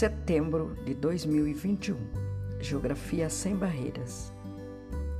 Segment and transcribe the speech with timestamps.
[0.00, 1.94] setembro de 2021.
[2.58, 4.32] Geografia sem barreiras.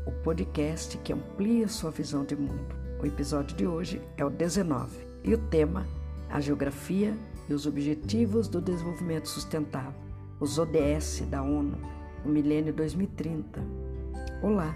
[0.07, 2.75] O podcast que amplia sua visão de mundo.
[2.99, 5.87] O episódio de hoje é o 19 e o tema
[6.31, 7.15] a geografia
[7.47, 10.01] e os objetivos do desenvolvimento sustentável,
[10.41, 11.77] os ODS da ONU,
[12.25, 13.61] no milênio 2030.
[14.41, 14.75] Olá,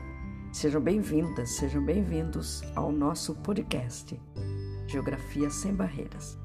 [0.52, 4.20] sejam bem-vindas, sejam bem-vindos ao nosso podcast
[4.86, 6.36] Geografia sem barreiras.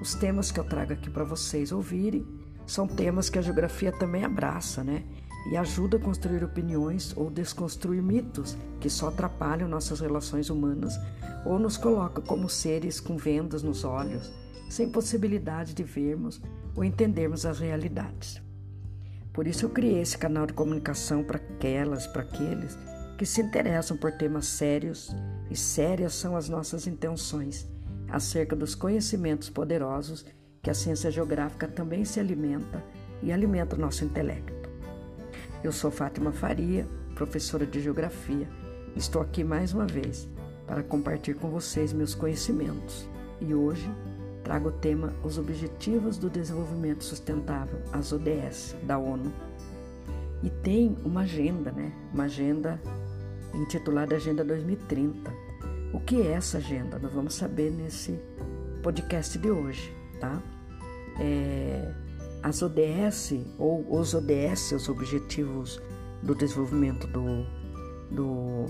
[0.00, 4.24] Os temas que eu trago aqui para vocês ouvirem são temas que a geografia também
[4.24, 5.02] abraça, né?
[5.50, 10.98] E ajuda a construir opiniões ou desconstruir mitos que só atrapalham nossas relações humanas
[11.44, 14.30] ou nos colocam como seres com vendas nos olhos,
[14.70, 16.40] sem possibilidade de vermos
[16.76, 18.40] ou entendermos as realidades.
[19.32, 22.78] Por isso eu criei esse canal de comunicação para aquelas, para aqueles
[23.18, 25.14] que se interessam por temas sérios
[25.50, 27.68] e sérias são as nossas intenções
[28.08, 30.24] acerca dos conhecimentos poderosos
[30.62, 32.82] que a ciência geográfica também se alimenta
[33.22, 34.70] e alimenta o nosso intelecto.
[35.62, 38.48] Eu sou Fátima Faria, professora de Geografia.
[38.94, 40.28] Estou aqui mais uma vez
[40.66, 43.08] para compartilhar com vocês meus conhecimentos
[43.40, 43.90] e hoje
[44.44, 49.32] trago o tema Os Objetivos do Desenvolvimento Sustentável, as ODS da ONU.
[50.42, 51.92] E tem uma agenda, né?
[52.12, 52.80] Uma agenda
[53.54, 55.52] intitulada Agenda 2030
[55.92, 56.98] o que é essa agenda?
[56.98, 58.18] Nós vamos saber nesse
[58.82, 60.42] podcast de hoje, tá?
[61.20, 61.92] É,
[62.42, 65.80] as ODS, ou os ODS, os Objetivos
[66.22, 67.46] do Desenvolvimento do,
[68.10, 68.66] do,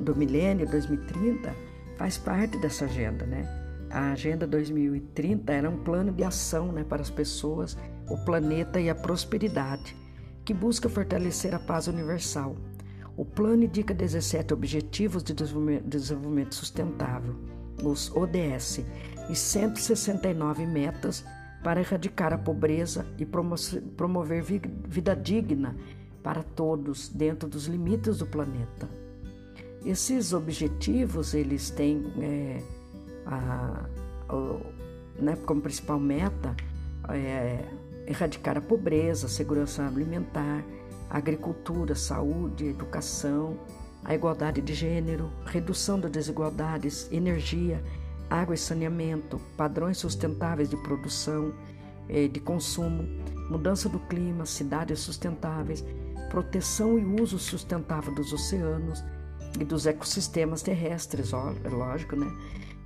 [0.00, 1.54] do Milênio 2030,
[1.96, 3.46] faz parte dessa agenda, né?
[3.90, 7.76] A Agenda 2030 era um plano de ação né, para as pessoas,
[8.08, 9.94] o planeta e a prosperidade,
[10.44, 12.56] que busca fortalecer a paz universal
[13.16, 17.36] o plano indica 17 Objetivos de Desenvolvimento Sustentável,
[17.82, 18.80] os ODS,
[19.30, 21.24] e 169 metas
[21.64, 24.42] para erradicar a pobreza e promover
[24.86, 25.74] vida digna
[26.22, 28.86] para todos dentro dos limites do planeta.
[29.84, 32.62] Esses objetivos eles têm é,
[33.24, 33.86] a,
[34.28, 36.54] a, né, como principal meta
[37.08, 37.64] é,
[38.06, 40.62] erradicar a pobreza, a segurança alimentar,
[41.08, 43.58] agricultura, saúde, educação,
[44.04, 47.82] a igualdade de gênero, redução das desigualdades, energia,
[48.28, 51.52] água e saneamento, padrões sustentáveis de produção,
[52.08, 53.04] e de consumo,
[53.50, 55.84] mudança do clima, cidades sustentáveis,
[56.30, 59.02] proteção e uso sustentável dos oceanos
[59.58, 62.26] e dos ecossistemas terrestres, é lógico, né?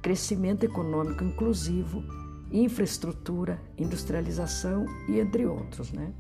[0.03, 2.05] Crescimento econômico inclusivo,
[2.53, 6.13] infraestrutura, industrialização e entre outros, né?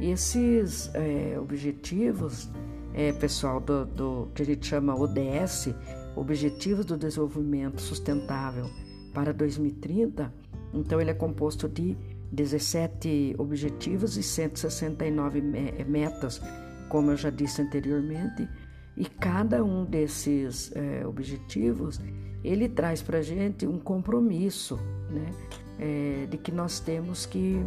[0.00, 2.48] Esses é, objetivos,
[2.92, 5.68] é, pessoal, do, do, que a gente chama ODS,
[6.16, 8.70] Objetivos do Desenvolvimento Sustentável
[9.12, 10.32] para 2030,
[10.72, 11.96] então ele é composto de
[12.32, 15.40] 17 objetivos e 169
[15.86, 16.40] metas,
[16.88, 18.48] como eu já disse anteriormente,
[18.96, 22.00] e cada um desses é, objetivos
[22.44, 24.76] ele traz para a gente um compromisso,
[25.10, 25.30] né,
[25.78, 27.58] é, de que nós temos que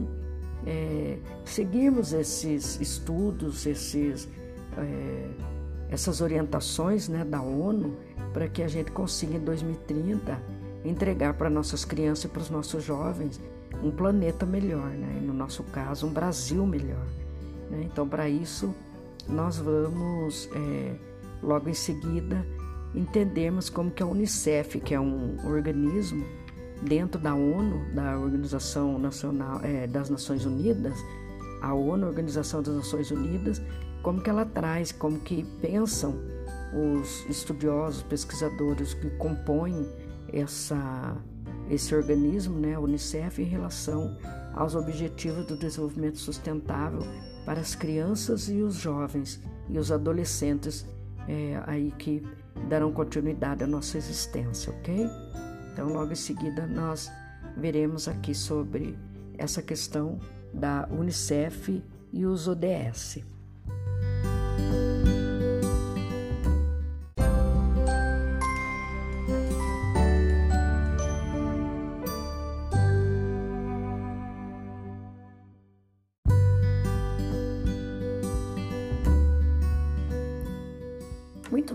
[0.65, 4.29] é, seguirmos esses estudos, esses,
[4.77, 5.29] é,
[5.89, 7.97] essas orientações né, da ONU
[8.33, 10.41] para que a gente consiga em 2030
[10.85, 13.39] entregar para nossas crianças e para os nossos jovens
[13.83, 15.19] um planeta melhor, né?
[15.21, 17.05] E no nosso caso, um Brasil melhor.
[17.69, 17.83] Né?
[17.83, 18.73] Então, para isso,
[19.27, 20.95] nós vamos é,
[21.43, 22.45] logo em seguida
[22.95, 26.25] entendermos como que a Unicef, que é um organismo
[26.81, 30.97] dentro da ONU, da Organização Nacional é, das Nações Unidas,
[31.61, 33.61] a ONU, Organização das Nações Unidas,
[34.01, 36.15] como que ela traz, como que pensam
[36.73, 39.87] os estudiosos, pesquisadores que compõem
[40.31, 41.15] essa,
[41.69, 44.17] esse organismo, né, a Unicef, em relação
[44.53, 47.01] aos objetivos do desenvolvimento sustentável
[47.45, 50.85] para as crianças e os jovens e os adolescentes
[51.27, 52.23] é, aí que
[52.67, 55.07] darão continuidade à nossa existência, ok?
[55.71, 57.11] Então, logo em seguida, nós
[57.55, 58.97] veremos aqui sobre
[59.37, 60.19] essa questão
[60.53, 63.19] da Unicef e os ODS.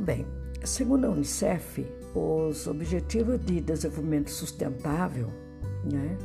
[0.02, 0.26] Bem,
[0.64, 5.28] segundo a Unicef, os Objetivos de Desenvolvimento Sustentável,
[5.84, 6.18] né,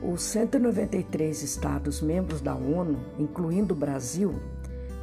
[0.00, 4.40] os 193 Estados membros da ONU, incluindo o Brasil,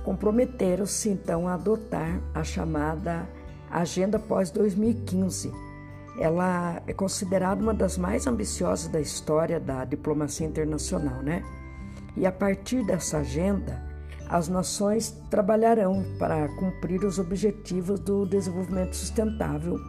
[0.06, 3.27] comprometeram-se então a adotar a chamada
[3.69, 5.51] Agenda Pós-2015.
[6.17, 11.44] Ela é considerada uma das mais ambiciosas da história da diplomacia internacional, né?
[12.15, 13.84] E a partir dessa agenda,
[14.30, 19.80] as nações trabalharão para cumprir os objetivos do desenvolvimento sustentável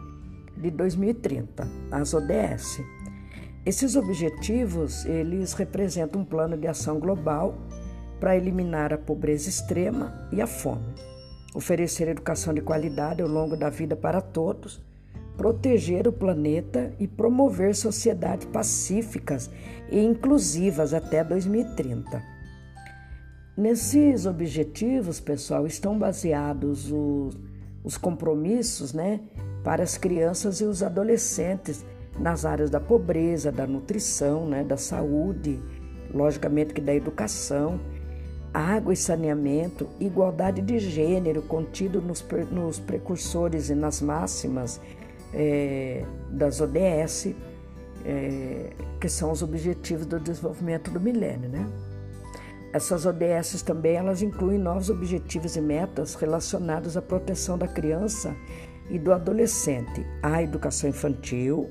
[0.55, 2.81] de 2030, as ODS.
[3.65, 7.55] Esses objetivos, eles representam um plano de ação global
[8.19, 10.93] para eliminar a pobreza extrema e a fome,
[11.53, 14.81] oferecer educação de qualidade ao longo da vida para todos,
[15.35, 19.49] proteger o planeta e promover sociedades pacíficas
[19.91, 22.36] e inclusivas até 2030.
[23.57, 27.35] Nesses objetivos, pessoal, estão baseados os,
[27.83, 29.19] os compromissos né,
[29.63, 31.83] para as crianças e os adolescentes
[32.19, 35.59] nas áreas da pobreza, da nutrição, né, da saúde,
[36.13, 37.79] logicamente que da educação,
[38.53, 44.79] água e saneamento, igualdade de gênero contido nos, nos precursores e nas máximas
[45.33, 47.33] é, das ODS,
[48.05, 48.69] é,
[49.01, 51.67] que são os Objetivos do Desenvolvimento do Milênio, né?
[52.73, 58.35] Essas ODS também elas incluem novos objetivos e metas relacionados à proteção da criança
[58.89, 61.69] e do adolescente, à educação infantil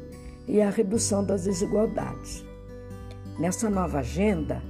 [0.48, 2.44] e à redução das desigualdades.
[3.38, 4.62] Nessa nova agenda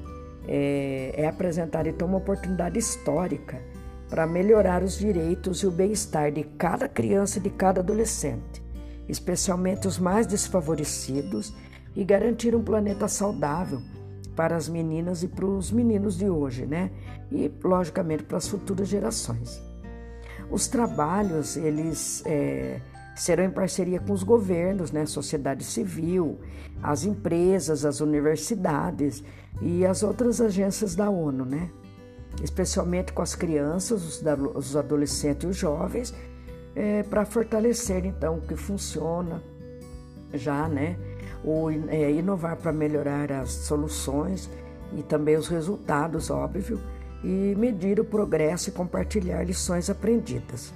[0.48, 3.60] é, é apresentada então uma oportunidade histórica
[4.08, 8.62] para melhorar os direitos e o bem-estar de cada criança e de cada adolescente,
[9.08, 11.52] especialmente os mais desfavorecidos,
[11.94, 13.80] e garantir um planeta saudável
[14.36, 16.90] para as meninas e para os meninos de hoje, né?
[17.32, 19.60] E logicamente para as futuras gerações.
[20.50, 22.80] Os trabalhos eles é,
[23.16, 25.06] serão em parceria com os governos, né?
[25.06, 26.38] Sociedade civil,
[26.82, 29.24] as empresas, as universidades
[29.60, 31.70] e as outras agências da ONU, né?
[32.44, 34.22] Especialmente com as crianças,
[34.54, 36.14] os adolescentes e os jovens,
[36.74, 39.42] é, para fortalecer então o que funciona
[40.34, 40.96] já, né?
[41.44, 44.50] Ou é, inovar para melhorar as soluções
[44.96, 46.80] e também os resultados, óbvio,
[47.22, 50.72] e medir o progresso e compartilhar lições aprendidas.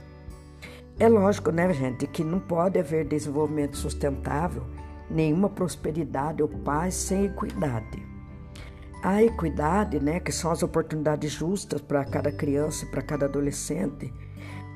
[0.98, 4.62] É lógico, né, gente, que não pode haver desenvolvimento sustentável,
[5.08, 8.06] nenhuma prosperidade ou paz sem equidade.
[9.02, 14.12] A equidade, né, que são as oportunidades justas para cada criança e para cada adolescente,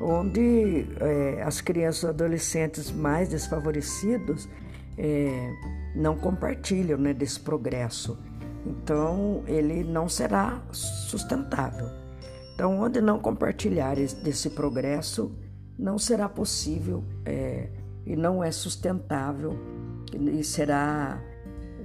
[0.00, 4.48] onde é, as crianças e adolescentes mais desfavorecidos
[4.96, 5.52] é,
[5.94, 8.18] não compartilham né, desse progresso.
[8.66, 11.88] Então, ele não será sustentável.
[12.54, 15.32] Então, onde não compartilhar desse progresso,
[15.78, 17.68] não será possível é,
[18.06, 19.58] e não é sustentável
[20.12, 21.20] e será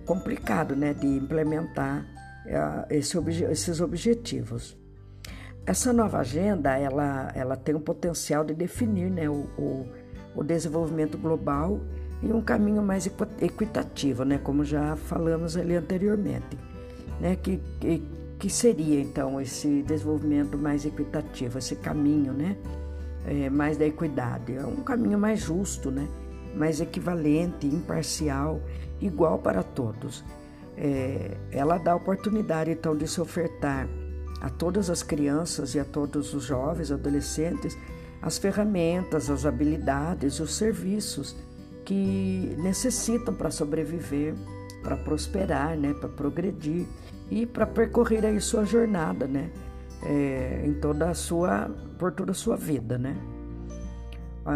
[0.06, 2.06] complicado né, de implementar
[2.46, 4.78] é, esse obje esses objetivos.
[5.66, 9.88] Essa nova agenda ela, ela tem o potencial de definir né, o, o,
[10.36, 11.80] o desenvolvimento global
[12.22, 13.10] e um caminho mais
[13.42, 16.58] equitativo, né, como já falamos ali anteriormente,
[17.20, 18.04] né, que, que,
[18.38, 22.58] que seria então esse desenvolvimento mais equitativo, esse caminho, né,
[23.26, 26.08] é, mais da equidade, é um caminho mais justo, né,
[26.56, 28.60] mais equivalente, imparcial,
[29.00, 30.24] igual para todos.
[30.76, 33.88] É, ela dá oportunidade então de se ofertar
[34.42, 37.78] a todas as crianças e a todos os jovens, adolescentes,
[38.22, 41.36] as ferramentas, as habilidades, os serviços
[41.90, 44.36] que necessitam para sobreviver,
[44.84, 46.86] para prosperar, né, para progredir
[47.32, 49.50] e para percorrer aí sua jornada, né,
[50.04, 51.68] é, em toda a sua,
[51.98, 53.18] por toda a sua vida, né.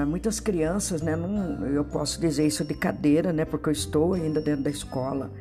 [0.08, 4.40] muitas crianças, né, não, eu posso dizer isso de cadeira, né, porque eu estou ainda
[4.40, 5.32] dentro da escola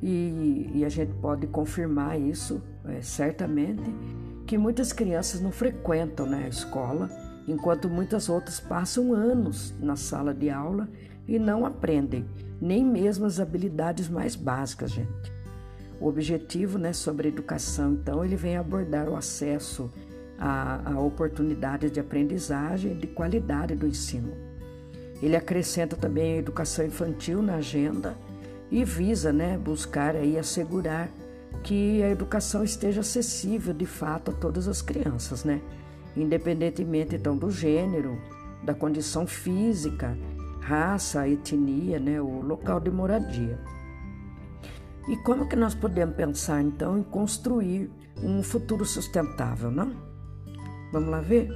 [0.00, 3.82] e, e a gente pode confirmar isso, é, certamente,
[4.46, 7.10] que muitas crianças não frequentam né, a escola,
[7.48, 10.88] enquanto muitas outras passam anos na sala de aula
[11.26, 12.24] e não aprendem
[12.60, 15.32] nem mesmo as habilidades mais básicas, gente.
[16.00, 19.90] O objetivo né, sobre educação, então, ele vem abordar o acesso
[20.38, 24.32] a, oportunidades de aprendizagem de qualidade do ensino.
[25.22, 28.16] Ele acrescenta também a educação infantil na agenda
[28.70, 31.08] e visa né, buscar aí assegurar
[31.62, 35.60] que a educação esteja acessível de fato a todas as crianças, né?
[36.16, 38.18] independentemente então do gênero,
[38.62, 40.16] da condição física
[40.62, 43.58] raça, etnia, né, o local de moradia.
[45.08, 47.90] E como que nós podemos pensar então em construir
[48.22, 49.92] um futuro sustentável, não?
[50.92, 51.48] Vamos lá ver?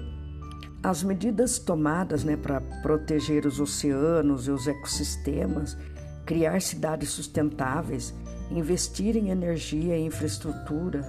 [0.82, 5.76] As medidas tomadas né, para proteger os oceanos e os ecossistemas,
[6.24, 8.12] criar cidades sustentáveis,
[8.50, 11.02] investir em energia e infraestrutura,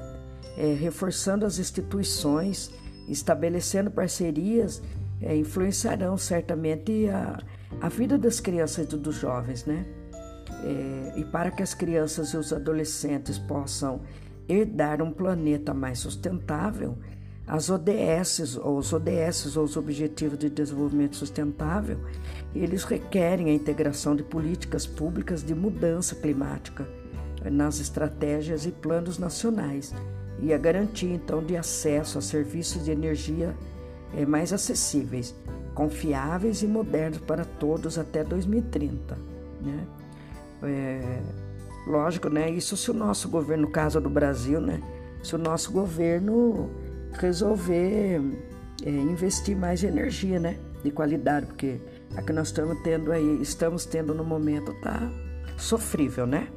[0.56, 2.72] é, reforçando as instituições,
[3.08, 4.82] estabelecendo parcerias,
[5.20, 7.40] é, influenciarão certamente a,
[7.82, 9.86] a vida das crianças e dos jovens, né?
[10.64, 14.02] É, e para que as crianças e os adolescentes possam
[14.48, 16.98] herdar um planeta mais sustentável,
[17.46, 21.98] as ODS, ou os ODS, ou os Objetivos de Desenvolvimento Sustentável,
[22.54, 26.88] eles requerem a integração de políticas públicas de mudança climática
[27.50, 29.94] nas estratégias e planos nacionais
[30.42, 33.56] e a garantia, então, de acesso a serviços de energia
[34.16, 35.34] eh, mais acessíveis,
[35.78, 39.16] confiáveis e modernos para todos até 2030.
[39.62, 39.88] Né?
[40.64, 41.22] É,
[41.86, 42.50] lógico, né?
[42.50, 44.82] Isso se o nosso governo, no caso do Brasil, né?
[45.22, 46.68] Se o nosso governo
[47.14, 48.20] resolver
[48.84, 50.58] é, investir mais energia, né?
[50.84, 51.80] De qualidade, porque
[52.16, 55.08] a que nós estamos tendo aí, estamos tendo no momento tá
[55.58, 56.48] sofrível, né?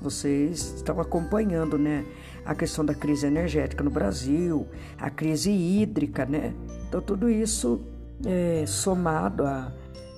[0.00, 2.04] Vocês estão acompanhando, né?
[2.44, 6.54] A questão da crise energética no Brasil, a crise hídrica, né?
[6.88, 7.80] Então tudo isso
[8.26, 9.44] é, somado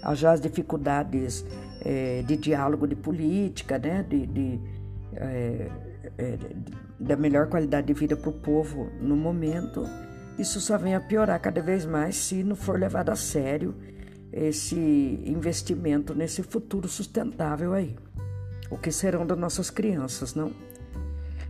[0.03, 1.45] as dificuldades
[1.85, 4.05] é, de diálogo de política, né?
[4.09, 4.61] De, de
[5.15, 5.71] é,
[6.19, 6.39] é,
[6.99, 9.85] da melhor qualidade de vida para o povo no momento,
[10.39, 13.75] isso só vem a piorar cada vez mais se não for levado a sério
[14.33, 14.77] esse
[15.25, 17.97] investimento nesse futuro sustentável aí.
[18.71, 20.53] O que serão das nossas crianças, não?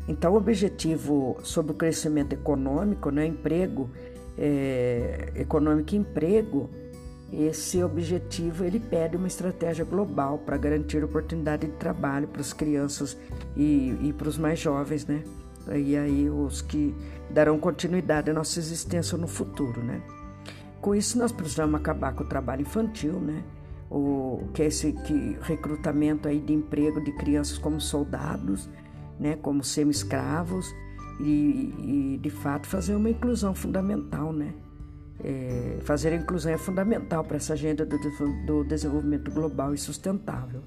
[0.09, 3.89] Então, o objetivo sobre o crescimento econômico, né, emprego,
[4.39, 6.71] é, econômico e emprego,
[7.33, 13.17] esse objetivo ele pede uma estratégia global para garantir oportunidade de trabalho para as crianças
[13.57, 15.23] e, e para os mais jovens, né?
[15.75, 16.95] E aí os que
[17.31, 20.03] darão continuidade à nossa existência no futuro, né?
[20.81, 23.43] Com isso nós precisamos acabar com o trabalho infantil, né?
[23.91, 28.69] O que é esse que recrutamento aí de emprego de crianças como soldados,
[29.19, 29.39] né?
[29.41, 30.67] Como semi-escravos
[31.21, 34.55] e, e de fato fazer uma inclusão fundamental, né?
[35.25, 37.97] É, fazer a inclusão é fundamental para essa agenda do,
[38.45, 40.63] do desenvolvimento global e sustentável.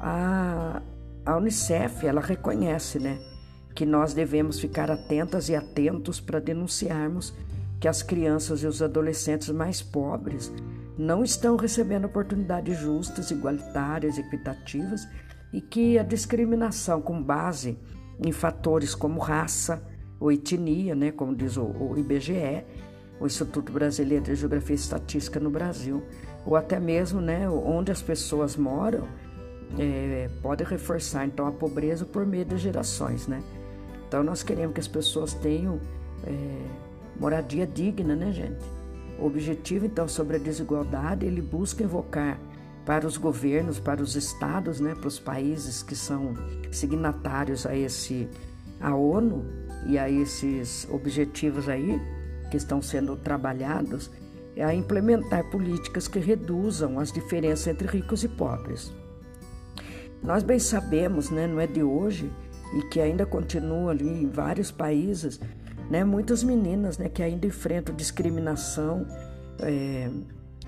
[0.00, 0.80] A,
[1.24, 3.18] a Unicef ela reconhece, né,
[3.74, 7.34] que nós devemos ficar atentas e atentos para denunciarmos
[7.78, 10.50] que as crianças e os adolescentes mais pobres
[10.96, 15.06] não estão recebendo oportunidades justas, igualitárias, equitativas
[15.52, 17.78] e que a discriminação com base
[18.18, 19.82] em fatores como raça
[20.18, 22.64] ou etnia, né, como diz o, o IBGE,
[23.20, 26.02] o Instituto Brasileiro de Geografia e Estatística no Brasil,
[26.44, 29.06] ou até mesmo né, onde as pessoas moram,
[29.78, 33.42] é, pode reforçar então a pobreza por meio das gerações, né?
[34.06, 35.80] Então nós queremos que as pessoas tenham
[36.24, 36.30] é,
[37.18, 38.64] moradia digna, né, gente?
[39.18, 42.38] O objetivo então sobre a desigualdade ele busca invocar
[42.86, 46.34] para os governos, para os estados, né, para os países que são
[46.70, 48.28] signatários a esse
[48.80, 49.44] a ONU
[49.86, 52.00] e a esses objetivos aí,
[52.50, 54.10] que estão sendo trabalhados
[54.54, 58.92] é a implementar políticas que reduzam as diferenças entre ricos e pobres.
[60.22, 62.30] Nós bem sabemos, né, não é de hoje,
[62.74, 65.38] e que ainda continua ali em vários países,
[65.90, 69.06] né, muitas meninas né, que ainda enfrentam discriminação.
[69.60, 70.10] É,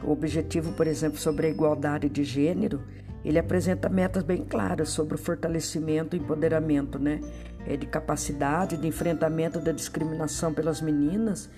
[0.03, 2.83] o objetivo, por exemplo, sobre a igualdade de gênero,
[3.25, 7.21] ele apresenta metas bem claras sobre o fortalecimento e empoderamento né,
[7.67, 11.51] é, de capacidade de enfrentamento da discriminação pelas meninas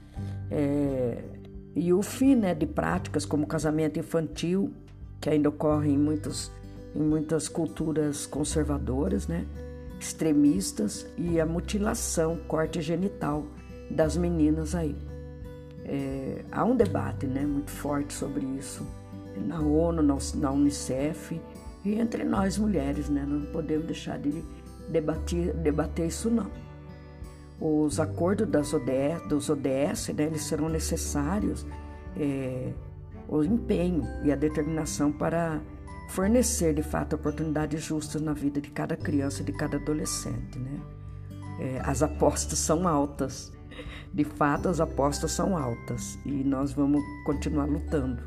[0.51, 1.23] é,
[1.75, 4.73] e o fim né, de práticas como casamento infantil,
[5.21, 6.51] que ainda ocorre em, muitos,
[6.95, 9.47] em muitas culturas conservadoras, né,
[10.01, 13.47] extremistas, e a mutilação, corte genital
[13.91, 14.97] das meninas aí.
[15.93, 18.87] É, há um debate né, muito forte sobre isso
[19.37, 20.03] na ONU,
[20.37, 21.41] na, Unicef
[21.85, 23.25] e entre nós mulheres, né?
[23.27, 24.45] Não podemos deixar de
[24.89, 26.49] debater, debater isso não.
[27.61, 31.67] Os acordos das ODS, dos ODS, né, eles serão necessários
[32.17, 32.73] é,
[33.29, 35.61] o empenho e a determinação para
[36.09, 40.81] fornecer de fato oportunidades justas na vida de cada criança, de cada adolescente, né?
[41.59, 43.53] É, as apostas são altas,
[44.13, 48.23] de fato as apostas são altas e nós vamos continuar lutando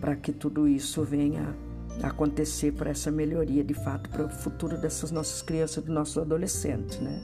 [0.00, 1.54] para que tudo isso venha
[2.02, 6.98] acontecer para essa melhoria de fato para o futuro dessas nossas crianças, dos nossos adolescentes,
[7.00, 7.22] né?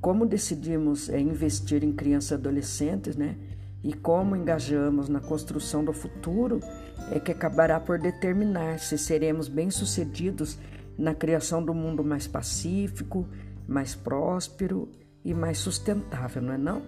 [0.00, 3.36] Como decidimos é, investir em crianças e adolescentes, né?
[3.82, 6.60] E como engajamos na construção do futuro
[7.10, 10.58] é que acabará por determinar se seremos bem-sucedidos
[10.98, 13.26] na criação do mundo mais pacífico,
[13.66, 14.88] mais próspero
[15.24, 16.82] e mais sustentável, não é não?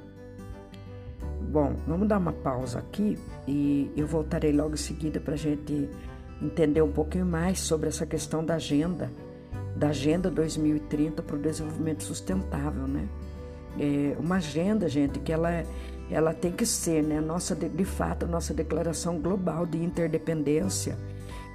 [1.51, 5.89] Bom, vamos dar uma pausa aqui e eu voltarei logo em seguida para a gente
[6.41, 9.11] entender um pouquinho mais sobre essa questão da agenda,
[9.77, 13.09] da Agenda 2030 para o Desenvolvimento Sustentável, né?
[13.79, 15.65] É uma agenda, gente, que ela,
[16.11, 20.97] ela tem que ser, né, nossa, de, fato, a nossa declaração global de interdependência,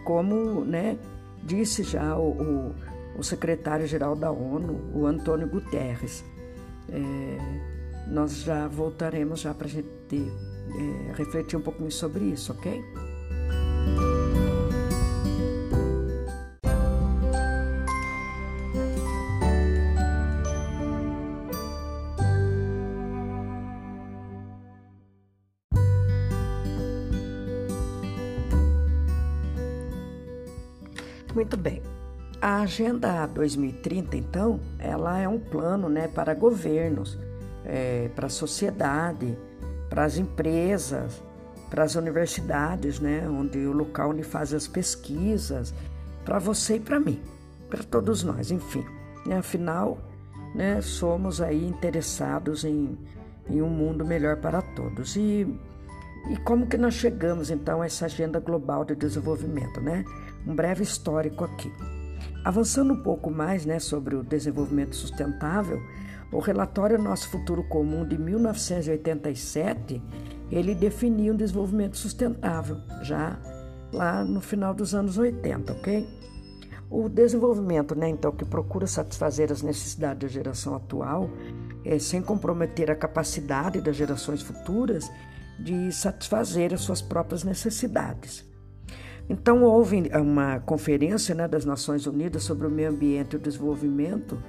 [0.04, 0.98] como, né,
[1.44, 2.76] disse já o, o,
[3.20, 6.24] o secretário-geral da ONU, o Antônio Guterres.
[6.90, 12.84] É, nós já voltaremos já para a gente é, refletir um pouquinho sobre isso, ok?
[32.48, 37.20] A Agenda 2030, então, ela é um plano né, para governos,
[37.66, 39.38] é, para a sociedade,
[39.90, 41.22] para as empresas,
[41.70, 45.74] para as universidades, né, onde o local onde faz as pesquisas,
[46.24, 47.22] para você e para mim,
[47.70, 48.86] para todos nós, enfim.
[49.26, 49.98] Né, afinal,
[50.56, 52.98] né, somos aí interessados em,
[53.50, 55.18] em um mundo melhor para todos.
[55.18, 55.46] E,
[56.30, 60.06] e como que nós chegamos, então, a essa agenda global de desenvolvimento, né?
[60.48, 61.70] um breve histórico aqui.
[62.48, 65.82] Avançando um pouco mais né, sobre o desenvolvimento sustentável,
[66.32, 70.02] o relatório Nosso Futuro Comum de 1987,
[70.50, 73.38] ele definiu o desenvolvimento sustentável, já
[73.92, 76.08] lá no final dos anos 80, ok?
[76.90, 81.30] O desenvolvimento, né, então, que procura satisfazer as necessidades da geração atual,
[81.84, 85.12] é, sem comprometer a capacidade das gerações futuras
[85.60, 88.48] de satisfazer as suas próprias necessidades.
[89.30, 94.42] Então, houve uma conferência né, das Nações Unidas sobre o Meio Ambiente e o Desenvolvimento,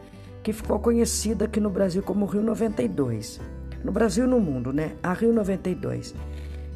[0.42, 3.40] que ficou conhecida aqui no Brasil como Rio 92.
[3.82, 4.92] No Brasil e no mundo, né?
[5.02, 6.14] A Rio 92.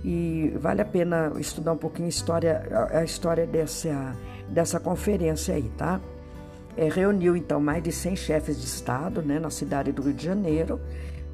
[0.05, 4.17] E vale a pena estudar um pouquinho a história, a história dessa,
[4.49, 6.01] dessa conferência aí, tá?
[6.77, 10.25] É, reuniu então mais de 100 chefes de Estado né, na cidade do Rio de
[10.25, 10.81] Janeiro,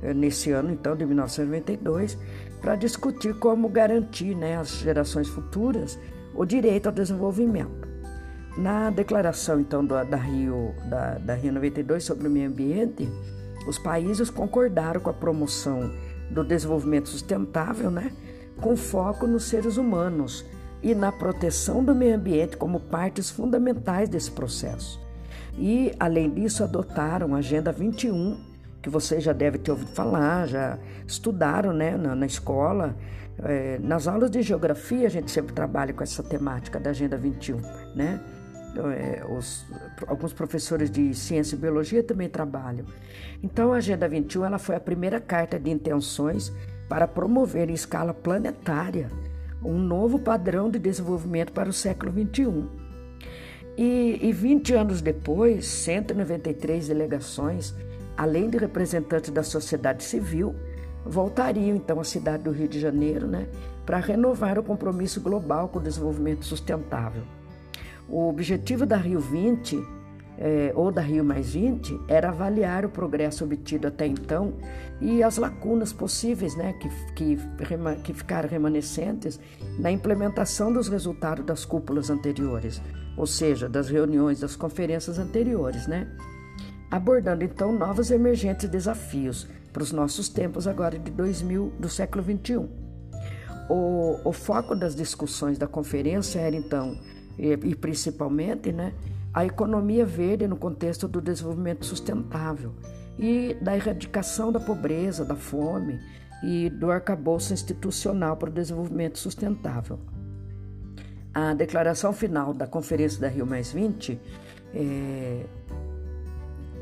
[0.02, 2.18] é, nesse ano então de 1992,
[2.60, 5.98] para discutir como garantir né, às gerações futuras
[6.38, 7.88] o direito ao desenvolvimento.
[8.56, 13.08] Na declaração, então, da, da, Rio, da, da Rio 92 sobre o meio ambiente,
[13.66, 15.90] os países concordaram com a promoção
[16.30, 18.12] do desenvolvimento sustentável, né,
[18.60, 20.44] com foco nos seres humanos
[20.80, 25.00] e na proteção do meio ambiente como partes fundamentais desse processo.
[25.58, 28.38] E, além disso, adotaram a Agenda 21,
[28.82, 32.96] que vocês já devem ter ouvido falar, já estudaram né, na, na escola,
[33.42, 37.60] é, nas aulas de geografia, a gente sempre trabalha com essa temática da Agenda 21,
[37.94, 38.20] né?
[38.76, 39.64] É, os,
[40.06, 42.84] alguns professores de ciência e biologia também trabalham.
[43.42, 46.52] Então, a Agenda 21 ela foi a primeira carta de intenções
[46.88, 49.08] para promover em escala planetária
[49.64, 52.68] um novo padrão de desenvolvimento para o século 21.
[53.76, 57.74] E, e 20 anos depois, 193 delegações,
[58.18, 60.52] além de representantes da sociedade civil,
[61.06, 63.46] voltariam então à cidade do Rio de Janeiro né,
[63.86, 67.22] para renovar o compromisso global com o desenvolvimento sustentável.
[68.08, 69.80] O objetivo da Rio 20,
[70.36, 74.54] eh, ou da Rio Mais 20, era avaliar o progresso obtido até então
[75.00, 77.38] e as lacunas possíveis né, que, que,
[78.02, 79.38] que ficaram remanescentes
[79.78, 82.82] na implementação dos resultados das cúpulas anteriores,
[83.16, 86.08] ou seja, das reuniões, das conferências anteriores, né?
[86.90, 92.68] Abordando então novos emergentes desafios para os nossos tempos agora de 2000 do século 21.
[93.68, 96.98] O, o foco das discussões da conferência era então
[97.38, 98.92] e, e principalmente, né,
[99.32, 102.72] a economia verde no contexto do desenvolvimento sustentável
[103.18, 106.00] e da erradicação da pobreza, da fome
[106.42, 109.98] e do arcabouço institucional para o desenvolvimento sustentável.
[111.34, 114.18] A declaração final da Conferência da Rio Mais 20
[114.74, 115.44] é,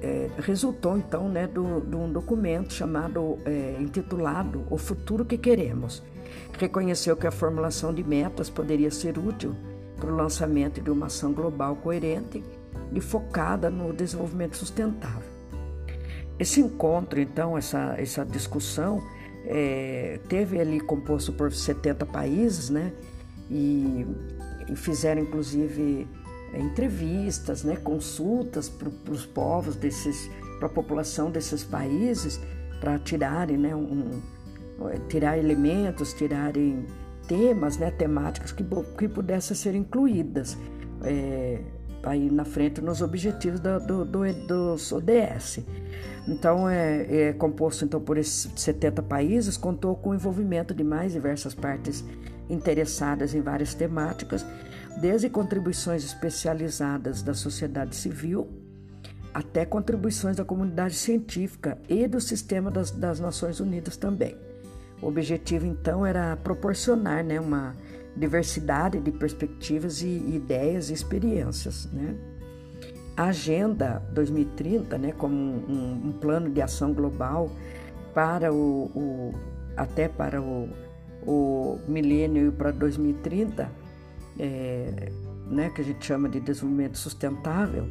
[0.02, 6.02] é, resultou então né, de um documento chamado, é, intitulado O Futuro que Queremos,
[6.52, 9.54] que reconheceu que a formulação de metas poderia ser útil
[9.96, 12.44] para o lançamento de uma ação global coerente
[12.92, 15.36] e focada no desenvolvimento sustentável.
[16.38, 19.02] Esse encontro, então, essa, essa discussão,
[19.46, 22.92] é, teve ali composto por 70 países, né?
[23.50, 24.06] E,
[24.68, 26.06] e fizeram inclusive
[26.56, 32.40] é, entrevistas, né, consultas para os povos desses, para a população desses países,
[32.80, 34.20] para tirarem, né, um,
[35.08, 36.86] tirar elementos, tirarem
[37.28, 38.64] temas, né, temáticas que,
[38.98, 40.56] que pudessem ser incluídas
[41.02, 41.60] é,
[42.02, 45.60] aí na frente nos objetivos do, do, dos ODS.
[46.28, 51.12] Então, é, é, composto então por esses 70 países, contou com o envolvimento de mais
[51.12, 52.04] diversas partes
[52.48, 54.44] interessadas em várias temáticas
[54.96, 58.48] desde contribuições especializadas da sociedade civil
[59.32, 64.34] até contribuições da comunidade científica e do sistema das, das Nações Unidas também.
[65.02, 67.74] O objetivo, então, era proporcionar né, uma
[68.16, 71.86] diversidade de perspectivas e ideias e experiências.
[71.92, 72.16] Né?
[73.16, 77.50] a Agenda 2030, né, como um, um plano de ação global
[78.12, 79.32] para o, o
[79.76, 80.68] até para o,
[81.26, 83.70] o milênio e para 2030,
[84.38, 85.12] é,
[85.46, 87.88] né, que a gente chama de desenvolvimento sustentável,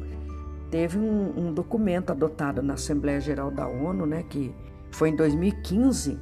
[0.70, 4.54] teve um, um, documento adotado na Assembleia Geral da ONU, né, que
[4.90, 6.18] foi em 2015,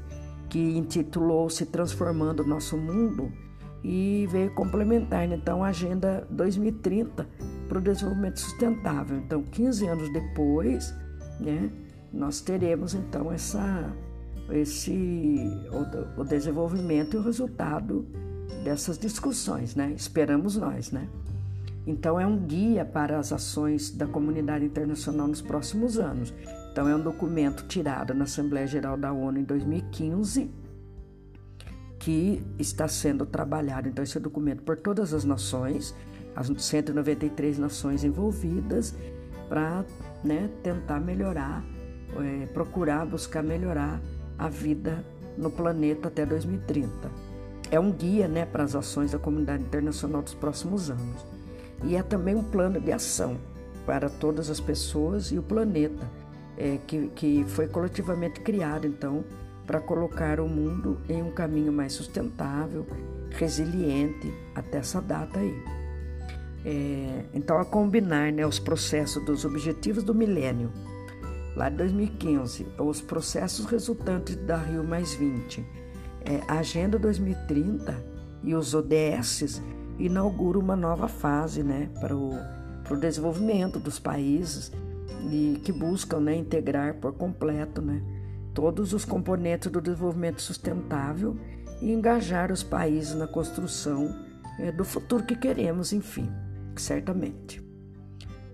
[0.49, 3.33] que intitulou-se Transformando o Nosso Mundo
[3.83, 7.29] e veio complementar então a Agenda 2030
[7.69, 9.19] para o desenvolvimento sustentável.
[9.19, 10.95] Então, 15 anos depois,
[11.41, 11.71] né,
[12.13, 13.93] nós teremos então essa,
[14.51, 15.39] esse
[16.17, 18.07] o, o desenvolvimento e o resultado
[18.63, 19.93] dessas discussões, né?
[19.97, 21.09] Esperamos nós, né?
[21.87, 26.33] Então é um guia para as ações da comunidade internacional nos próximos anos.
[26.73, 30.51] Então é um documento tirado na Assembleia Geral da ONU em 2015
[31.99, 33.89] que está sendo trabalhado.
[33.89, 35.95] Então esse é documento por todas as nações,
[36.37, 38.95] as 193 nações envolvidas,
[39.49, 39.85] para
[40.23, 41.65] né, tentar melhorar,
[42.17, 44.01] é, procurar buscar melhorar
[44.39, 45.05] a vida
[45.37, 47.11] no planeta até 2030.
[47.75, 51.27] É um guia né, para as ações da comunidade internacional dos próximos anos
[51.83, 53.37] e é também um plano de ação
[53.85, 56.09] para todas as pessoas e o planeta,
[56.57, 59.25] é, que, que foi coletivamente criado, então,
[59.67, 62.87] para colocar o mundo em um caminho mais sustentável,
[63.31, 65.65] resiliente até essa data aí.
[66.65, 70.71] É, então, a combinar né, os processos dos objetivos do milênio,
[71.57, 75.84] lá de 2015, os processos resultantes da Rio Mais 20,
[76.25, 77.95] é, a Agenda 2030
[78.43, 79.63] e os ODSs
[79.99, 82.31] inaugura uma nova fase né, para, o,
[82.83, 84.73] para o desenvolvimento dos países
[85.31, 88.03] e que buscam né, integrar por completo né,
[88.53, 91.37] todos os componentes do desenvolvimento sustentável
[91.81, 94.15] e engajar os países na construção
[94.59, 96.31] é, do futuro que queremos, enfim,
[96.77, 97.63] certamente.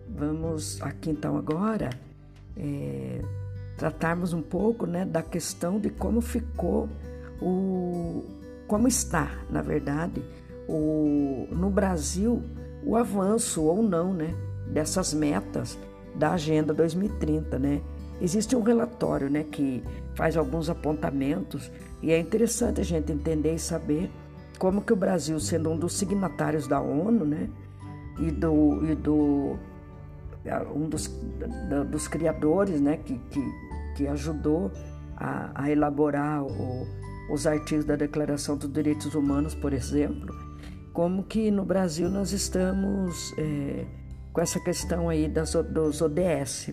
[0.09, 1.90] Vamos aqui então agora
[2.56, 3.20] é,
[3.76, 6.88] tratarmos um pouco né, da questão de como ficou
[7.40, 8.24] o
[8.66, 10.22] como está, na verdade,
[10.68, 12.40] o, no Brasil
[12.85, 14.33] o avanço ou não né,
[14.68, 15.76] dessas metas
[16.14, 17.59] da Agenda 2030.
[17.59, 17.81] Né?
[18.20, 19.83] Existe um relatório né, que
[20.14, 24.11] faz alguns apontamentos e é interessante a gente entender e saber
[24.59, 27.48] como que o Brasil, sendo um dos signatários da ONU né,
[28.20, 29.59] e do, e do
[30.74, 31.09] um dos,
[31.90, 33.40] dos criadores né, que, que,
[33.96, 34.70] que ajudou
[35.16, 36.87] a, a elaborar o,
[37.30, 40.34] os artigos da Declaração dos Direitos Humanos, por exemplo,
[40.92, 43.86] como que no Brasil nós estamos é,
[44.32, 46.70] com essa questão aí das, dos ODS.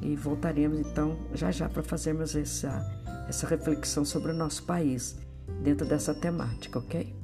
[0.00, 2.80] E voltaremos então já já para fazermos essa,
[3.28, 5.18] essa reflexão sobre o nosso país
[5.62, 7.19] dentro dessa temática, ok?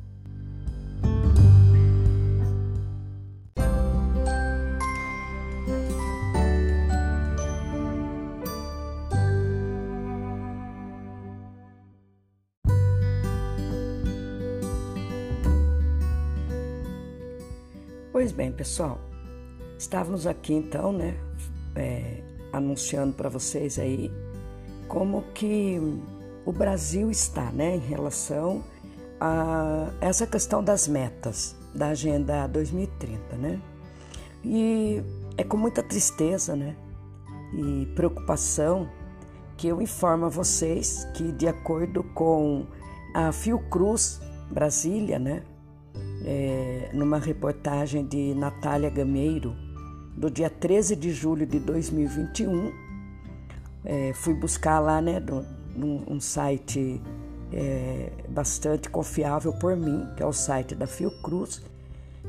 [18.17, 18.99] Pois bem, pessoal,
[19.79, 21.19] estávamos aqui então, né,
[21.75, 24.11] é, anunciando para vocês aí
[24.89, 25.79] como que
[26.47, 28.65] o Brasil está, né, em relação
[29.21, 33.61] a essa questão das metas da Agenda 2030, né?
[34.43, 35.03] E
[35.37, 36.75] é com muita tristeza, né,
[37.53, 38.89] e preocupação
[39.59, 42.65] que eu informo a vocês que, de acordo com
[43.15, 45.43] a Fiocruz Brasília, né,
[46.27, 49.55] é, numa reportagem de Natália Gameiro,
[50.17, 52.73] do dia 13 de julho de 2021.
[53.85, 55.23] É, fui buscar lá, né,
[55.77, 57.01] num, um site
[57.53, 61.63] é, bastante confiável por mim, que é o site da Fiocruz,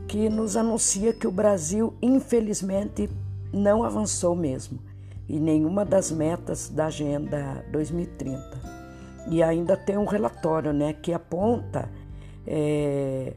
[0.07, 3.09] que nos anuncia que o Brasil, infelizmente,
[3.51, 4.79] não avançou mesmo
[5.27, 8.77] em nenhuma das metas da Agenda 2030.
[9.29, 11.89] E ainda tem um relatório né, que aponta
[12.45, 13.33] é,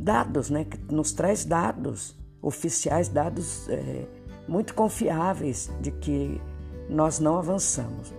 [0.00, 4.06] dados, né, que nos traz dados oficiais, dados é,
[4.48, 6.40] muito confiáveis de que
[6.88, 8.12] nós não avançamos.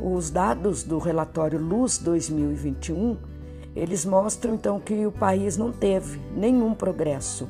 [0.00, 3.16] Os dados do relatório Luz 2021,
[3.74, 7.48] eles mostram então que o país não teve nenhum progresso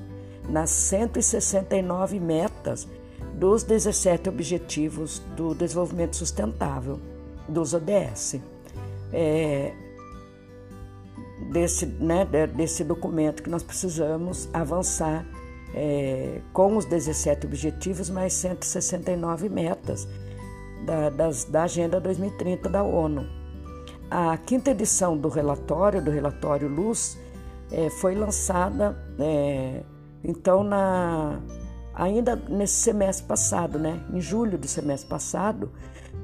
[0.49, 2.89] nas 169 metas
[3.35, 7.01] dos 17 Objetivos do Desenvolvimento Sustentável,
[7.49, 8.37] dos ODS.
[9.13, 9.75] É,
[11.51, 15.25] desse, né, desse documento que nós precisamos avançar
[15.75, 20.09] é, com os 17 objetivos mais 169 metas
[20.85, 23.27] da, das, da Agenda 2030 da ONU.
[24.11, 27.19] A quinta edição do relatório, do relatório Luz,
[27.71, 29.83] é, foi lançada é,
[30.23, 31.41] então na,
[31.95, 35.73] ainda nesse semestre passado, né, em julho do semestre passado,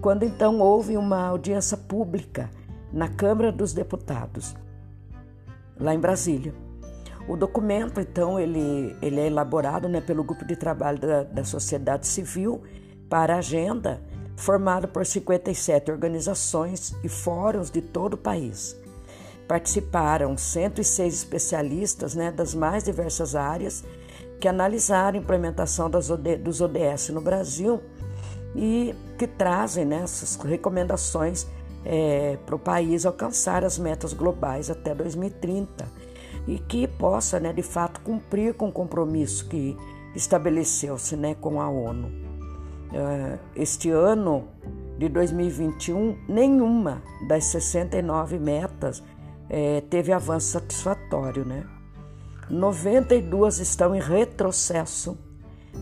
[0.01, 2.51] quando então houve uma audiência pública
[2.93, 4.55] na Câmara dos Deputados,
[5.79, 6.55] lá em Brasília.
[7.29, 12.07] O documento, então, ele, ele é elaborado né, pelo grupo de trabalho da, da sociedade
[12.07, 12.63] civil
[13.09, 14.03] para a agenda,
[14.37, 18.77] formado por 57 organizações e fóruns de todo o país.
[19.47, 23.85] Participaram 106 especialistas né, das mais diversas áreas
[24.41, 27.81] que analisaram a implementação das OD, dos ODS no Brasil
[28.57, 31.47] e que trazem né, essas recomendações
[31.85, 35.87] é, para o país alcançar as metas globais até 2030
[36.47, 39.77] e que possa, né, de fato, cumprir com o compromisso que
[40.15, 42.11] estabeleceu-se né, com a ONU.
[42.93, 44.49] É, este ano
[44.99, 49.03] de 2021, nenhuma das 69 metas
[49.49, 51.45] é, teve avanço satisfatório.
[51.45, 51.65] Né?
[52.51, 55.17] 92 estão em retrocesso,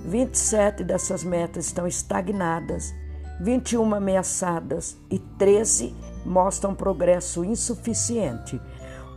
[0.04, 2.94] 27 dessas metas estão estagnadas,
[3.40, 8.60] 21 ameaçadas e 13 mostram progresso insuficiente.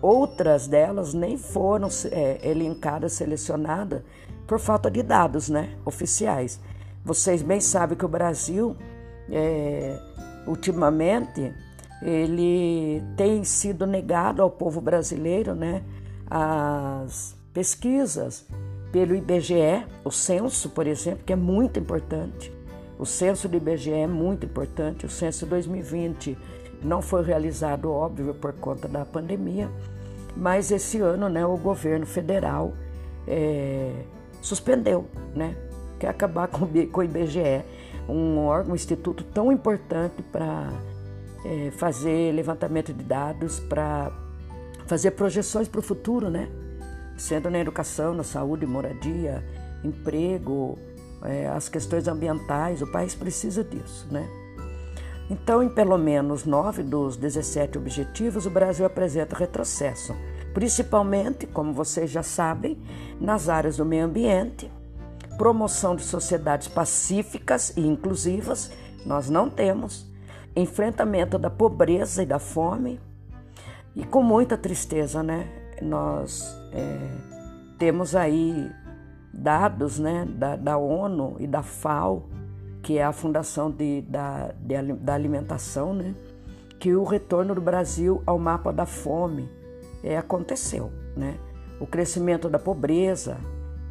[0.02, 4.02] Outras delas nem foram é, elencadas, selecionadas
[4.48, 6.60] por falta de dados né, oficiais.
[7.04, 8.76] Vocês bem sabem que o Brasil,
[9.30, 9.98] é,
[10.48, 11.54] ultimamente,
[12.02, 15.84] ele tem sido negado ao povo brasileiro né,
[16.30, 18.46] as pesquisas
[18.92, 22.54] pelo IBGE, o censo, por exemplo, que é muito importante.
[23.04, 25.06] O censo do IBGE é muito importante.
[25.06, 26.38] O censo 2020
[26.82, 29.70] não foi realizado, óbvio, por conta da pandemia,
[30.38, 32.72] mas esse ano né, o governo federal
[33.28, 33.92] é,
[34.42, 35.54] suspendeu, né?
[36.00, 37.66] Quer acabar com, com o IBGE,
[38.08, 40.70] um órgão, um instituto tão importante para
[41.44, 44.14] é, fazer levantamento de dados, para
[44.88, 46.48] fazer projeções para o futuro, né?
[47.18, 49.44] Sendo na educação, na saúde, moradia,
[49.84, 50.80] emprego,
[51.24, 54.28] é, as questões ambientais, o país precisa disso, né?
[55.30, 60.16] Então, em pelo menos nove dos 17 objetivos, o Brasil apresenta retrocesso,
[60.54, 62.78] principalmente, como vocês já sabem,
[63.20, 64.70] nas áreas do meio ambiente,
[65.38, 68.72] promoção de sociedades pacíficas e inclusivas,
[69.06, 70.06] nós não temos,
[70.56, 73.00] enfrentamento da pobreza e da fome,
[73.96, 75.48] e com muita tristeza, né?
[75.82, 76.98] Nós é,
[77.78, 78.72] temos aí
[79.34, 82.30] dados né, da, da ONU e da FAO,
[82.84, 86.14] que é a Fundação de, da, de, da Alimentação, né,
[86.80, 89.50] que o retorno do Brasil ao mapa da fome
[90.04, 90.92] é, aconteceu.
[91.16, 91.36] Né?
[91.80, 93.38] O crescimento da pobreza,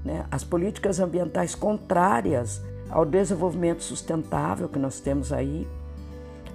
[0.05, 5.66] né, as políticas ambientais contrárias ao desenvolvimento sustentável que nós temos aí,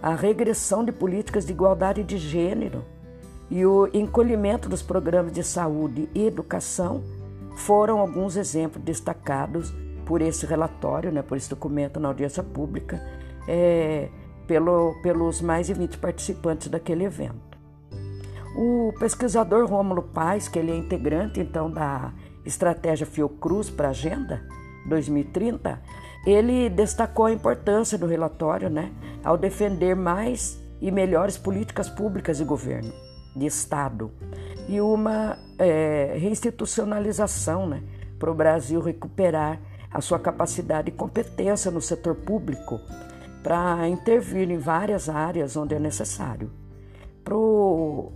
[0.01, 2.85] a regressão de políticas de igualdade de gênero
[3.49, 7.03] e o encolhimento dos programas de saúde e educação
[7.57, 9.73] foram alguns exemplos destacados
[10.05, 13.01] por esse relatório, né, por esse documento na audiência pública,
[13.47, 14.09] é,
[14.45, 17.57] pelo, pelos mais de 20 participantes daquele evento.
[18.55, 22.13] O pesquisador Rômulo Paz, que ele é integrante então da
[22.45, 24.41] estratégia Fiocruz para Agenda
[24.87, 25.81] 2030,
[26.25, 28.91] ele destacou a importância do relatório né,
[29.23, 32.93] ao defender mais e melhores políticas públicas de governo,
[33.35, 34.11] de Estado,
[34.67, 37.83] e uma é, reinstitucionalização né,
[38.19, 39.59] para o Brasil recuperar
[39.91, 42.79] a sua capacidade e competência no setor público
[43.41, 46.51] para intervir em várias áreas onde é necessário.
[47.23, 48.11] Para o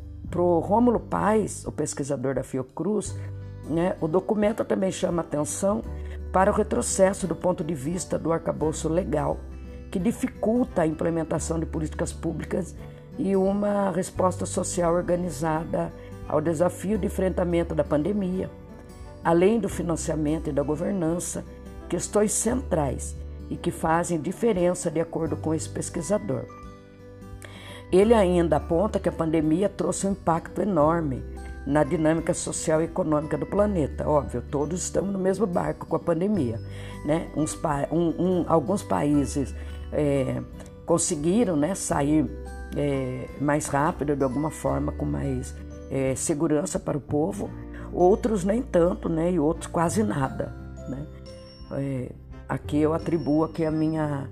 [0.59, 3.17] Rômulo Paes, o pesquisador da Fiocruz,
[3.69, 5.81] né, o documento também chama atenção
[6.31, 9.37] para o retrocesso do ponto de vista do arcabouço legal,
[9.89, 12.75] que dificulta a implementação de políticas públicas
[13.17, 15.93] e uma resposta social organizada
[16.27, 18.49] ao desafio de enfrentamento da pandemia,
[19.23, 21.43] além do financiamento e da governança,
[21.89, 23.15] questões centrais
[23.49, 26.45] e que fazem diferença de acordo com esse pesquisador.
[27.91, 31.21] Ele ainda aponta que a pandemia trouxe um impacto enorme
[31.65, 34.07] na dinâmica social e econômica do planeta.
[34.07, 36.59] Óbvio, todos estamos no mesmo barco com a pandemia.
[37.05, 37.29] Né?
[37.35, 37.59] Uns,
[37.91, 39.53] um, um, alguns países
[39.91, 40.41] é,
[40.85, 42.29] conseguiram né, sair
[42.75, 45.53] é, mais rápido, de alguma forma, com mais
[45.91, 47.49] é, segurança para o povo,
[47.91, 49.33] outros nem tanto, né?
[49.33, 50.55] E outros quase nada,
[50.87, 51.05] né?
[51.73, 52.11] É,
[52.47, 54.29] aqui eu atribuo aqui a minha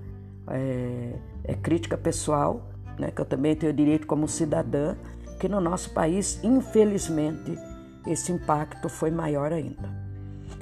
[0.48, 1.12] é,
[1.44, 3.10] é, crítica pessoal, né?
[3.10, 4.96] Que eu também tenho direito como cidadã,
[5.38, 7.58] que no nosso país, infelizmente,
[8.06, 10.00] esse impacto foi maior ainda.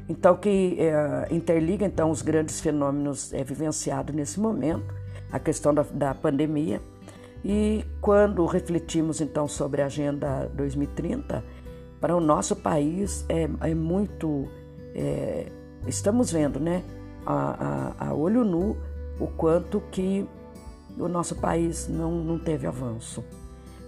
[0.08, 4.92] Então, que é, interliga então os grandes fenômenos é, vivenciados nesse momento,
[5.30, 6.80] a questão da, da pandemia,
[7.44, 11.44] e quando refletimos então sobre a Agenda 2030,
[12.00, 14.48] para o nosso país é, é muito.
[14.94, 15.46] É,
[15.86, 16.82] estamos vendo, né?
[17.28, 18.76] a, a, a olho nu
[19.20, 20.26] o quanto que
[20.96, 23.22] o nosso país não, não teve avanço.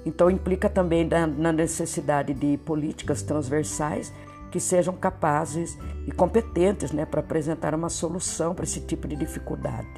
[0.05, 4.13] Então, implica também na necessidade de políticas transversais
[4.51, 9.89] que sejam capazes e competentes né, para apresentar uma solução para esse tipo de dificuldade.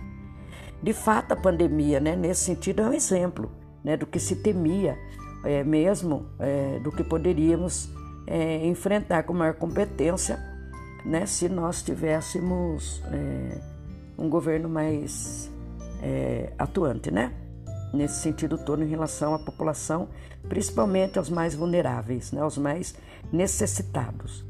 [0.83, 3.51] De fato, a pandemia, né, nesse sentido, é um exemplo
[3.85, 4.99] né, do que se temia,
[5.45, 7.89] é, mesmo é, do que poderíamos
[8.27, 10.39] é, enfrentar com maior competência
[11.05, 13.61] né, se nós tivéssemos é,
[14.19, 15.51] um governo mais
[16.03, 17.33] é, atuante, né?
[17.93, 20.09] Nesse sentido todo, em relação à população,
[20.49, 22.95] principalmente aos mais vulneráveis, né, aos mais
[23.31, 24.45] necessitados.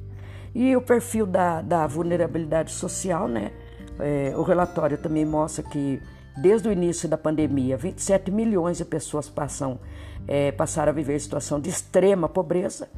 [0.55, 3.53] E o perfil da, da vulnerabilidade social, né?
[3.99, 6.01] É, o relatório também mostra que
[6.37, 9.79] desde o início da pandemia, 27 milhões de pessoas passam,
[10.27, 12.89] é, passaram a viver em situação de extrema pobreza,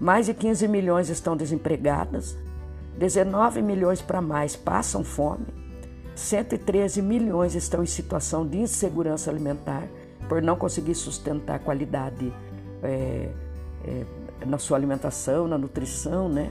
[0.00, 2.36] mais de 15 milhões estão desempregadas,
[2.96, 5.46] 19 milhões para mais passam fome,
[6.14, 9.88] 113 milhões estão em situação de insegurança alimentar
[10.28, 12.32] por não conseguir sustentar qualidade
[12.82, 13.28] é,
[13.84, 14.04] é,
[14.44, 16.50] na sua alimentação, na nutrição, né?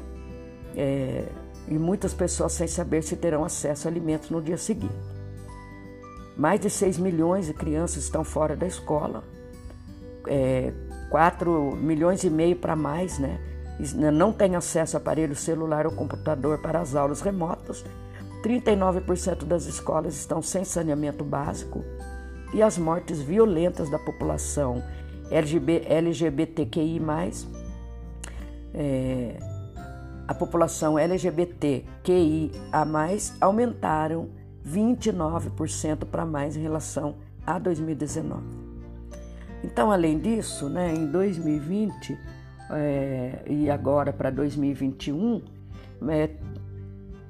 [0.76, 1.26] É,
[1.68, 5.17] e muitas pessoas sem saber se terão acesso a alimentos no dia seguinte.
[6.38, 9.24] Mais de 6 milhões de crianças estão fora da escola,
[10.28, 10.72] é,
[11.10, 13.40] 4 milhões e meio para mais, né?
[13.96, 17.84] Não têm acesso a aparelho celular ou computador para as aulas remotas.
[18.44, 21.84] 39% das escolas estão sem saneamento básico.
[22.54, 24.84] E as mortes violentas da população
[25.30, 27.02] LGB, LGBTQI,
[28.74, 29.38] é,
[30.28, 32.52] a população LGBTQIA,
[33.40, 34.30] aumentaram
[34.68, 38.42] 29% para mais em relação a 2019.
[39.64, 42.18] Então, além disso, né, em 2020
[42.70, 45.42] é, e agora para 2021,
[46.10, 46.30] é,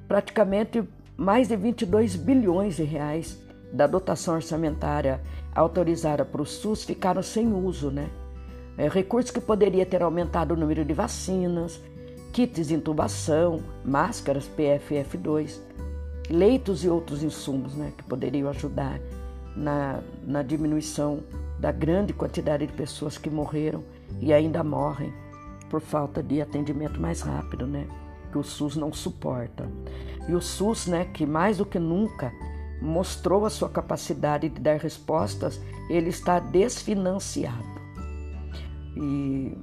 [0.06, 0.82] praticamente
[1.16, 3.38] mais de 22 bilhões de reais
[3.72, 5.20] da dotação orçamentária
[5.54, 8.08] autorizada para o SUS ficaram sem uso, né?
[8.76, 11.80] É, recursos que poderia ter aumentado o número de vacinas,
[12.32, 15.58] kits de intubação, máscaras PFF2,
[16.30, 17.92] leitos e outros insumos, né?
[17.96, 19.00] Que poderiam ajudar
[19.56, 21.20] na, na diminuição
[21.58, 23.82] da grande quantidade de pessoas que morreram
[24.20, 25.12] e ainda morrem
[25.68, 27.86] por falta de atendimento mais rápido, né?
[28.30, 29.68] Que o SUS não suporta.
[30.28, 32.32] E o SUS, né, que mais do que nunca
[32.80, 37.78] mostrou a sua capacidade de dar respostas, ele está desfinanciado.
[38.96, 39.56] E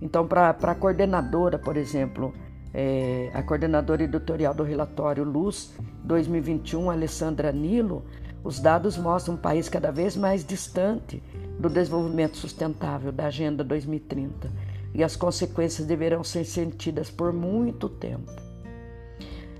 [0.00, 2.34] então, para a coordenadora, por exemplo,
[2.74, 8.04] é, a coordenadora editorial do relatório Luz 2021, Alessandra Nilo,
[8.42, 11.22] os dados mostram um país cada vez mais distante
[11.58, 14.50] do desenvolvimento sustentável da Agenda 2030
[14.92, 18.30] e as consequências deverão ser sentidas por muito tempo.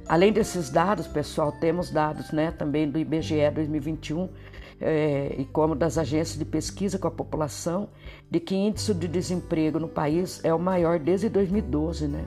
[0.06, 4.28] Além desses dados, pessoal, temos dados né, também do IBGE 2021
[4.80, 7.88] é, e como das agências de pesquisa com a população,
[8.30, 12.06] de que índice de desemprego no país é o maior desde 2012.
[12.06, 12.24] Né?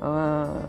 [0.00, 0.68] Ah,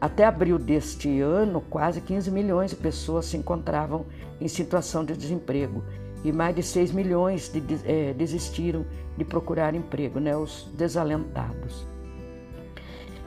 [0.00, 4.06] até abril deste ano, quase 15 milhões de pessoas se encontravam
[4.40, 5.82] em situação de desemprego
[6.24, 8.84] e mais de 6 milhões de, é, desistiram
[9.16, 11.84] de procurar emprego, né, os desalentados.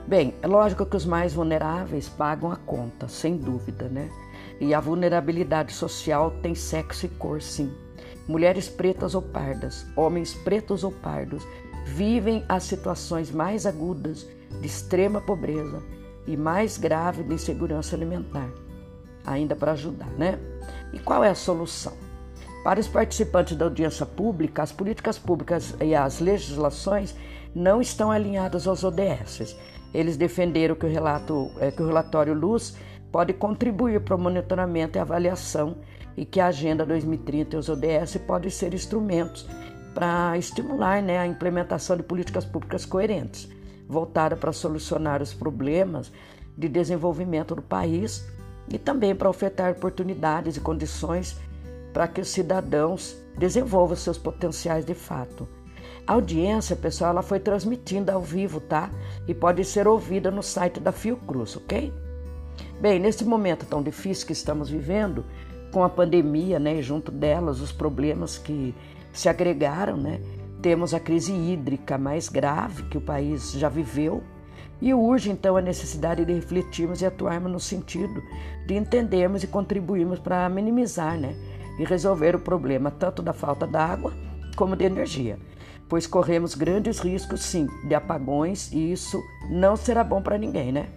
[0.07, 4.09] Bem, é lógico que os mais vulneráveis pagam a conta, sem dúvida, né?
[4.59, 7.71] E a vulnerabilidade social tem sexo e cor, sim.
[8.27, 11.45] Mulheres pretas ou pardas, homens pretos ou pardos,
[11.85, 14.27] vivem as situações mais agudas
[14.59, 15.81] de extrema pobreza
[16.27, 18.49] e mais grave de insegurança alimentar.
[19.25, 20.39] Ainda para ajudar, né?
[20.93, 21.93] E qual é a solução?
[22.63, 27.15] Para os participantes da audiência pública, as políticas públicas e as legislações
[27.55, 29.55] não estão alinhadas aos ODS
[29.93, 32.75] eles defenderam que o, relato, é, que o relatório Luz
[33.11, 35.77] pode contribuir para o monitoramento e avaliação
[36.15, 39.47] e que a Agenda 2030 e os ODS podem ser instrumentos
[39.93, 43.49] para estimular né, a implementação de políticas públicas coerentes,
[43.87, 46.11] voltadas para solucionar os problemas
[46.57, 48.25] de desenvolvimento do país
[48.69, 51.37] e também para ofertar oportunidades e condições
[51.93, 55.47] para que os cidadãos desenvolvam seus potenciais de fato.
[56.07, 58.89] A audiência, pessoal, ela foi transmitida ao vivo, tá?
[59.27, 61.93] E pode ser ouvida no site da Fiocruz, ok?
[62.79, 65.23] Bem, nesse momento tão difícil que estamos vivendo,
[65.71, 68.75] com a pandemia, né, e junto delas os problemas que
[69.13, 70.19] se agregaram, né?
[70.61, 74.23] Temos a crise hídrica mais grave que o país já viveu,
[74.81, 78.21] e urge então a necessidade de refletirmos e atuarmos no sentido
[78.65, 81.35] de entendermos e contribuirmos para minimizar, né,
[81.79, 84.13] e resolver o problema tanto da falta d'água
[84.55, 85.37] como de energia
[85.91, 90.87] pois corremos grandes riscos, sim, de apagões e isso não será bom para ninguém, né?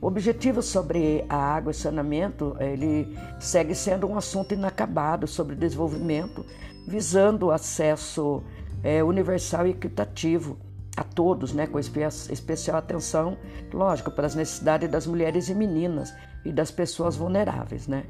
[0.00, 6.44] O objetivo sobre a água e saneamento, ele segue sendo um assunto inacabado sobre desenvolvimento,
[6.86, 8.42] visando o acesso
[8.82, 10.58] é, universal e equitativo
[10.96, 13.36] a todos, né, com especial atenção,
[13.72, 17.86] lógico, para as necessidades das mulheres e meninas e das pessoas vulneráveis.
[17.86, 18.04] Né?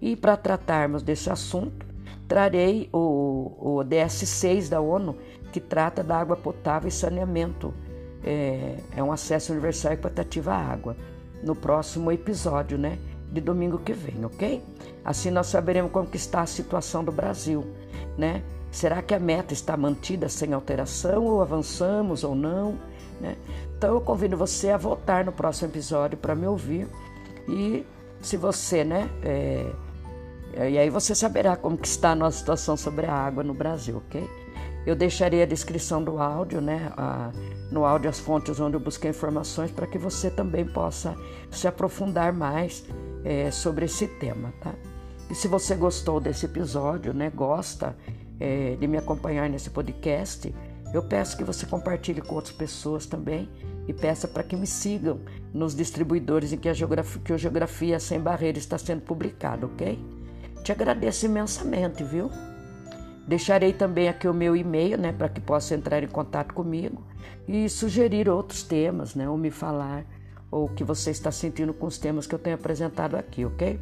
[0.00, 1.86] E para tratarmos desse assunto,
[2.26, 5.16] trarei o, o DS6 da ONU,
[5.52, 7.72] que trata da água potável e saneamento.
[8.24, 10.96] É, é um acesso universal e equitativo à água,
[11.42, 12.98] no próximo episódio, né?
[13.30, 14.62] De domingo que vem, ok?
[15.04, 17.64] Assim nós saberemos como está a situação do Brasil,
[18.16, 18.42] né?
[18.70, 22.78] Será que a meta está mantida sem alteração ou avançamos ou não?
[23.20, 23.36] Né?
[23.76, 26.86] Então eu convido você a voltar no próximo episódio para me ouvir
[27.48, 27.86] e
[28.20, 29.08] se você, né?
[29.22, 29.72] É,
[30.70, 33.98] e aí você saberá como que está a nossa situação sobre a água no Brasil,
[33.98, 34.28] ok?
[34.86, 36.90] Eu deixarei a descrição do áudio, né?
[36.96, 37.30] A,
[37.70, 41.16] no áudio as fontes onde eu busquei informações para que você também possa
[41.50, 42.84] se aprofundar mais
[43.24, 44.74] é, sobre esse tema, tá?
[45.28, 47.30] E se você gostou desse episódio, né?
[47.30, 47.96] Gosta
[48.38, 50.54] é, de me acompanhar nesse podcast,
[50.94, 53.48] eu peço que você compartilhe com outras pessoas também
[53.88, 55.20] e peça para que me sigam
[55.52, 59.98] nos distribuidores em que a Geografia, que a Geografia Sem Barreiras está sendo publicado, ok?
[60.62, 62.30] Te agradeço imensamente, viu?
[63.26, 67.02] Deixarei também aqui o meu e-mail, né, para que possa entrar em contato comigo
[67.48, 70.04] e sugerir outros temas, né, ou me falar
[70.50, 73.80] ou o que você está sentindo com os temas que eu tenho apresentado aqui, ok?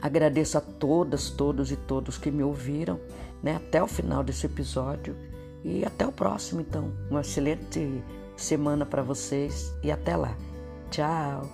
[0.00, 2.98] Agradeço a todas, todos e todos que me ouviram
[3.42, 5.16] né, até o final desse episódio
[5.64, 6.92] e até o próximo, então.
[7.10, 8.02] Uma excelente
[8.36, 10.36] semana para vocês e até lá.
[10.90, 11.48] Tchau!